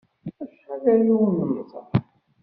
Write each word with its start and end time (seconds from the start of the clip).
Acḥal 0.43 0.83
aya 0.93 1.13
ur 1.25 1.29
nemmẓer. 1.39 1.87